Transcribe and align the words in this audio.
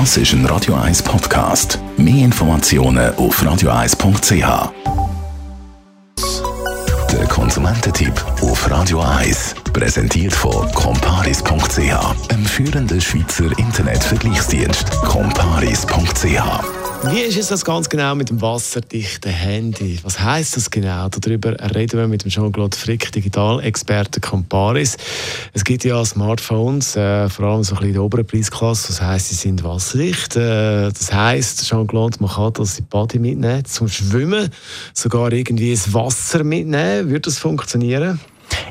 Das 0.00 0.16
ist 0.16 0.32
ein 0.32 0.44
Radio 0.46 0.74
1 0.74 1.04
Podcast. 1.04 1.78
Mehr 1.96 2.24
Informationen 2.24 3.14
auf 3.14 3.40
radio1.ch. 3.40 4.72
Der 7.12 7.26
Konsumententipp 7.28 8.12
auf 8.42 8.68
Radio 8.68 9.00
1 9.00 9.54
präsentiert 9.72 10.32
von 10.32 10.68
comparis.ch, 11.24 12.30
einem 12.30 12.44
führenden 12.44 13.00
Schweizer 13.00 13.46
Internetvergleichsdienst. 13.58 14.90
comparis.ch 15.06 16.64
wie 17.10 17.20
ist 17.20 17.36
es 17.36 17.48
das 17.48 17.64
ganz 17.66 17.90
genau 17.90 18.14
mit 18.14 18.30
dem 18.30 18.40
wasserdichten 18.40 19.30
Handy? 19.30 19.98
Was 20.02 20.18
heißt 20.20 20.56
das 20.56 20.70
genau? 20.70 21.08
Darüber 21.10 21.54
reden 21.74 21.98
wir 21.98 22.08
mit 22.08 22.24
dem 22.24 22.30
Jean-Claude 22.30 22.74
Frick, 22.74 23.12
Digitalexperte 23.12 24.20
Comparis. 24.20 24.96
Es 25.52 25.64
gibt 25.64 25.84
ja 25.84 26.02
Smartphones, 26.02 26.96
äh, 26.96 27.28
vor 27.28 27.46
allem 27.46 27.62
so 27.62 27.74
ein 27.74 27.76
bisschen 27.76 27.88
in 27.88 27.94
der 27.94 28.02
oberen 28.02 28.26
Preisklasse. 28.26 28.88
Das 28.88 29.02
heißt, 29.02 29.28
sie 29.28 29.34
sind 29.34 29.62
wasserdicht. 29.64 30.36
Äh, 30.36 30.90
das 30.90 31.12
heißt, 31.12 31.66
Jean-Claude, 31.66 32.18
man 32.20 32.30
kann 32.30 32.54
das 32.54 32.78
in 32.78 32.86
Body 32.86 33.18
mitnehmen 33.18 33.66
zum 33.66 33.88
Schwimmen, 33.88 34.48
sogar 34.94 35.30
irgendwie 35.30 35.72
das 35.72 35.92
Wasser 35.92 36.42
mitnehmen. 36.42 37.10
Würde 37.10 37.20
das 37.20 37.38
funktionieren? 37.38 38.18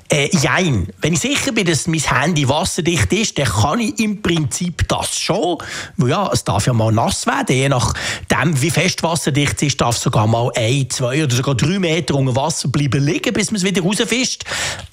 Äh, 0.09 0.29
jein. 0.37 0.87
Wenn 1.01 1.13
ich 1.13 1.21
sicher 1.21 1.51
bin, 1.51 1.65
dass 1.65 1.87
mein 1.87 1.99
Handy 1.99 2.47
wasserdicht 2.47 3.11
ist, 3.13 3.37
dann 3.37 3.45
kann 3.45 3.79
ich 3.79 3.99
im 3.99 4.21
Prinzip 4.21 4.87
das 4.87 5.17
schon. 5.17 5.57
Weil 5.97 6.09
ja, 6.09 6.29
es 6.31 6.43
darf 6.43 6.67
ja 6.67 6.73
mal 6.73 6.91
nass 6.91 7.25
werden. 7.25 7.55
Je 7.55 7.69
nachdem, 7.69 8.61
wie 8.61 8.69
fest 8.69 9.01
wasserdicht 9.01 9.55
es 9.55 9.69
ist, 9.69 9.81
darf 9.81 9.97
sogar 9.97 10.27
mal 10.27 10.51
ein, 10.55 10.89
zwei 10.89 11.23
oder 11.23 11.35
sogar 11.35 11.55
drei 11.55 11.79
Meter 11.79 12.15
unter 12.15 12.35
Wasser 12.35 12.67
bleiben 12.67 13.03
liegen, 13.03 13.33
bis 13.33 13.49
man 13.49 13.57
es 13.57 13.63
wieder 13.63 13.81
rausfischt. 13.81 14.43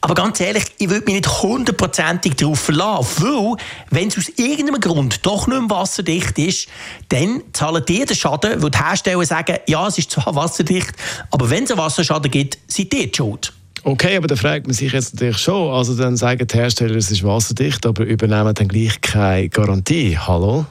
Aber 0.01 0.15
ganz 0.15 0.41
ehrlich, 0.41 0.65
ich 0.79 0.89
würde 0.89 1.05
mich 1.05 1.17
nicht 1.17 1.43
hundertprozentig 1.43 2.37
darauf 2.37 2.61
verlassen. 2.61 3.25
Weil, 3.25 3.57
wenn 3.91 4.09
es 4.09 4.17
aus 4.17 4.29
irgendeinem 4.37 4.81
Grund 4.81 5.27
doch 5.27 5.47
nicht 5.47 5.61
mehr 5.61 5.71
wasserdicht 5.71 6.39
ist, 6.39 6.69
dann 7.11 7.43
zahlen 7.53 7.85
die 7.87 8.05
den 8.07 8.17
Schaden, 8.17 8.63
weil 8.63 8.71
die 8.71 8.79
Hersteller 8.79 9.25
sagen, 9.25 9.59
ja, 9.67 9.87
es 9.87 9.99
ist 9.99 10.11
zwar 10.13 10.35
wasserdicht, 10.35 10.93
aber 11.31 11.51
wenn 11.51 11.65
es 11.65 11.71
einen 11.71 11.79
Wasserschaden 11.79 12.31
gibt, 12.31 12.59
seid 12.67 12.95
ihr 12.95 13.07
die 13.07 13.17
schuld. 13.17 13.53
Okay, 13.83 14.17
aber 14.17 14.27
da 14.27 14.37
fragt 14.37 14.67
man 14.67 14.75
sich 14.75 14.93
jetzt 14.93 15.15
natürlich 15.15 15.39
schon. 15.39 15.73
Also 15.73 15.97
dann 15.97 16.17
sagen 16.17 16.47
die 16.47 16.57
Hersteller, 16.57 16.97
es 16.97 17.11
ist 17.11 17.25
wasserdicht, 17.25 17.87
aber 17.87 18.05
übernehmen 18.05 18.55
dann 18.55 18.69
gleich 18.69 19.01
keine 19.01 19.49
Garantie. 19.49 20.19
Hallo? 20.19 20.67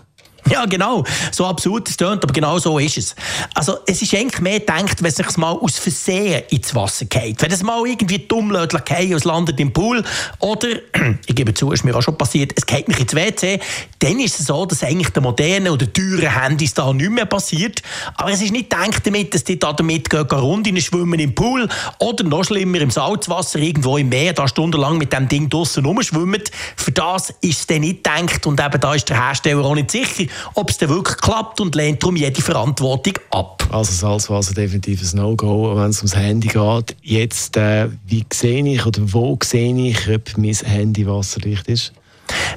Ja, 0.60 0.66
genau. 0.66 1.04
So 1.32 1.46
absurd 1.46 1.90
es 1.90 1.98
tönt, 1.98 2.24
aber 2.24 2.34
genau 2.34 2.58
so 2.60 2.80
ist 2.80 2.98
es. 2.98 3.16
Also, 3.54 3.78
es 3.86 4.02
ist 4.02 4.14
eigentlich 4.16 4.42
mehr 4.42 4.60
gedacht, 4.60 5.02
wenn 5.02 5.10
es 5.10 5.16
sich 5.16 5.38
mal 5.38 5.52
aus 5.52 5.78
Versehen 5.78 6.44
ins 6.50 6.74
Wasser 6.74 7.06
geht. 7.06 7.42
Wenn 7.42 7.52
es 7.52 7.64
mal 7.64 7.86
irgendwie 7.86 8.20
dumm 8.20 8.52
lässt, 8.52 8.74
und 8.74 8.90
es 8.90 9.24
landet 9.24 9.60
im 9.60 9.72
Pool. 9.72 10.04
Oder, 10.40 10.68
ich 11.28 11.36
gebe 11.36 11.54
zu, 11.54 11.72
es 11.72 11.80
ist 11.80 11.86
mir 11.86 11.96
auch 11.96 12.02
schon 12.02 12.18
passiert, 12.18 12.54
es 12.56 12.66
geht 12.66 12.88
mich 12.88 13.00
ins 13.00 13.14
WC. 13.14 13.60
Dann 14.00 14.20
ist 14.20 14.40
es 14.40 14.48
so, 14.48 14.66
dass 14.66 14.84
eigentlich 14.84 15.10
den 15.10 15.24
modernen 15.24 15.70
oder 15.70 15.92
teuren 15.92 16.42
Handys 16.42 16.74
da 16.74 16.92
nicht 16.94 17.12
mehr 17.12 17.26
passiert. 17.26 17.82
Aber 18.16 18.32
es 18.32 18.42
ist 18.42 18.52
nicht 18.52 18.70
gedacht 18.70 19.06
damit, 19.06 19.34
dass 19.34 19.44
die 19.44 19.60
da 19.60 19.74
damit 19.74 20.10
gehen, 20.10 20.28
Runden 20.32 20.80
schwimmen 20.82 21.20
im 21.20 21.36
Pool 21.36 21.68
oder 22.00 22.24
noch 22.24 22.44
schlimmer 22.44 22.80
im 22.82 22.92
Salzwasser 22.92 23.60
irgendwo 23.60 23.98
im 23.98 24.10
Meer, 24.10 24.34
da 24.34 24.48
stundenlang 24.48 24.98
mit 24.98 25.14
dem 25.14 25.28
Ding 25.28 25.50
draussen 25.50 25.86
rumschwimmen. 25.86 26.42
Für 26.76 26.92
das 26.92 27.34
ist 27.42 27.60
es 27.60 27.68
dann 27.68 27.82
nicht 27.82 28.04
gedacht 28.04 28.46
und 28.46 28.60
eben 28.60 28.80
da 28.80 28.94
ist 28.94 29.10
der 29.10 29.24
Hersteller 29.24 29.64
auch 29.64 29.76
nicht 29.76 29.92
sicher 29.92 30.26
ob 30.54 30.70
es 30.70 30.78
dann 30.78 30.90
wirklich 30.90 31.18
klappt 31.18 31.60
und 31.62 31.76
lehnt 31.76 32.02
darum 32.04 32.16
jede 32.16 32.42
Verantwortung 32.42 33.14
ab. 33.32 33.68
Also 33.72 33.92
Salzwasser 33.92 34.54
definitiv 34.54 35.02
ein 35.02 35.18
No-Go, 35.18 35.76
wenn 35.76 35.90
es 35.90 36.00
ums 36.00 36.16
Handy 36.16 36.48
geht. 36.48 36.96
Jetzt, 37.02 37.58
äh, 37.58 37.90
wie 38.08 38.26
sehe 38.32 38.66
ich 38.66 38.86
oder 38.86 39.02
wo 39.02 39.38
sehe 39.44 39.76
ich, 39.76 40.10
ob 40.10 40.38
mein 40.38 40.54
Handy 40.54 41.08
wasserdicht 41.08 41.68
ist? 41.68 41.94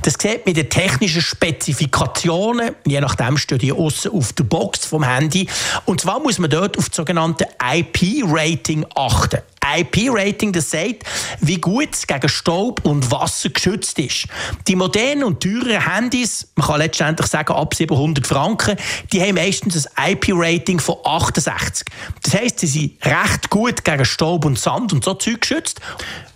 Das 0.03 0.15
sieht 0.21 0.47
mit 0.47 0.57
den 0.57 0.69
technischen 0.69 1.23
Spezifikationen, 1.23 2.75
je 2.87 3.01
nachdem 3.01 3.37
steht 3.39 3.63
die 3.63 3.73
außen 3.73 4.13
auf 4.13 4.33
der 4.33 4.45
Box 4.45 4.85
vom 4.85 5.03
Handy. 5.03 5.49
Und 5.85 6.01
zwar 6.01 6.21
muss 6.21 6.39
man 6.39 6.51
dort 6.51 6.79
auf 6.79 6.89
das 6.89 6.97
sogenannte 6.97 7.47
IP-Rating 7.63 8.87
achten. 8.95 9.41
IP-Rating, 9.77 10.53
das 10.53 10.71
sagt, 10.71 11.05
wie 11.41 11.59
gut 11.59 11.89
es 11.93 12.07
gegen 12.07 12.29
Staub 12.29 12.85
und 12.85 13.11
Wasser 13.11 13.51
geschützt 13.51 13.99
ist. 13.99 14.27
Die 14.67 14.77
modernen 14.77 15.25
und 15.25 15.43
teuren 15.43 15.87
Handys, 15.87 16.49
man 16.57 16.67
kann 16.67 16.79
letztendlich 16.79 17.29
sagen 17.29 17.53
ab 17.53 17.75
700 17.75 18.27
Franken, 18.27 18.77
die 19.13 19.21
haben 19.21 19.35
meistens 19.35 19.87
ein 19.97 20.13
IP-Rating 20.13 20.81
von 20.81 20.97
68. 21.05 21.87
Das 22.23 22.35
heißt, 22.35 22.61
sie 22.61 22.67
sind 22.67 23.05
recht 23.05 23.51
gut 23.51 23.85
gegen 23.85 24.05
Staub 24.05 24.45
und 24.45 24.59
Sand 24.59 24.93
und 24.93 25.05
so 25.05 25.15
Zeug 25.15 25.41
geschützt. 25.41 25.81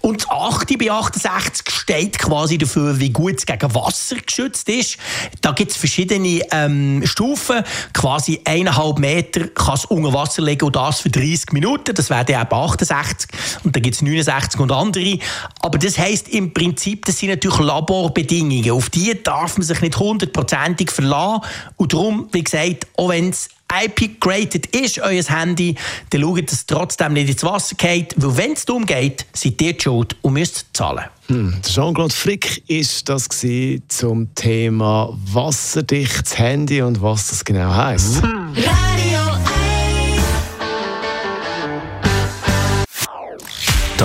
Und 0.07 0.23
das 0.23 0.31
8 0.31 0.79
bei 0.79 0.89
68 0.89 1.69
steht 1.69 2.19
quasi 2.21 2.59
dafür, 2.59 3.01
wie 3.01 3.11
gut 3.11 3.39
es 3.39 3.47
gegen 3.47 3.75
Wasser 3.75 4.15
geschützt 4.15 4.69
ist. 4.69 4.99
Da 5.41 5.51
gibt 5.51 5.73
es 5.73 5.77
verschiedene 5.77 6.43
ähm, 6.53 7.03
Stufen. 7.05 7.65
Quasi 7.93 8.41
eineinhalb 8.45 9.01
Meter 9.01 9.49
kann 9.49 9.75
es 9.75 9.85
unter 9.87 10.13
Wasser 10.13 10.43
legen 10.43 10.67
und 10.67 10.77
das 10.77 11.01
für 11.01 11.11
30 11.11 11.51
Minuten. 11.51 11.93
Das 11.93 12.09
wäre 12.09 12.25
dann 12.25 12.43
eben 12.43 12.55
68. 12.55 13.16
Und 13.65 13.75
dann 13.75 13.83
gibt 13.83 13.97
es 13.97 14.03
69 14.03 14.61
und 14.61 14.73
andere. 14.73 15.19
Aber 15.61 15.79
das 15.79 15.99
heisst 15.99 16.29
im 16.29 16.53
Prinzip, 16.53 17.05
das 17.05 17.19
sind 17.19 17.31
natürlich 17.31 17.59
Laborbedingungen. 17.59 18.71
Auf 18.71 18.91
die 18.91 19.21
darf 19.23 19.57
man 19.57 19.67
sich 19.67 19.81
nicht 19.81 19.99
hundertprozentig 19.99 20.91
verlassen. 20.91 21.43
Und 21.77 21.93
darum, 21.93 22.29
wie 22.33 22.45
gesagt, 22.45 22.87
auch 22.97 23.09
wenn 23.09 23.31
es 23.31 23.49
IP-graded 23.73 24.67
ist 24.77 25.01
euer 25.01 25.25
Handy, 25.25 25.75
dann 26.11 26.21
schaut, 26.21 26.47
dass 26.47 26.53
es 26.53 26.67
trotzdem 26.67 27.15
nicht 27.15 27.31
ins 27.31 27.43
Wasser 27.43 27.75
geht, 27.75 28.15
weil 28.17 28.37
wenn 28.37 28.53
es 28.53 28.65
darum 28.65 28.87
geht, 28.87 29.27
seid 29.33 29.61
ihr 29.61 29.73
die 29.73 29.83
schuld 29.83 30.17
und 30.23 30.35
müsst 30.35 30.67
zahlen. 30.73 31.05
Hm. 31.27 31.61
Jean-Claude 31.63 32.15
Frick 32.15 32.63
ist 32.69 33.09
das 33.09 33.29
zum 33.89 34.35
Thema 34.35 35.13
wasserdichtes 35.33 36.39
Handy 36.39 36.83
und 36.83 37.03
was 37.03 37.29
das 37.29 37.45
genau 37.45 37.75
heisst. 37.75 38.23
Hm. 38.23 38.55